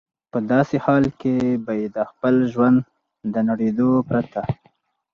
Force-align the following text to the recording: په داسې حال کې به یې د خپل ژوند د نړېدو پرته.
په 0.31 0.37
داسې 0.51 0.75
حال 0.85 1.03
کې 1.21 1.35
به 1.65 1.73
یې 1.79 1.87
د 1.95 1.97
خپل 2.09 2.35
ژوند 2.53 2.79
د 3.33 3.35
نړېدو 3.49 3.89
پرته. 4.09 4.41